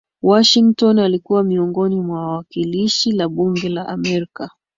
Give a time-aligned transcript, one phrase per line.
[0.21, 4.49] Washington alikuwa miongoni mwa wawakilishi la bunge la Amerika